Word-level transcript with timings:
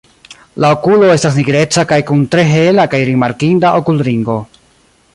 La 0.63 0.69
okulo 0.75 1.11
estas 1.15 1.37
nigreca 1.41 1.85
kaj 1.93 1.99
kun 2.09 2.25
tre 2.35 2.47
hela 2.55 2.89
kaj 2.95 3.05
rimarkinda 3.13 3.75
okulringo. 3.83 4.43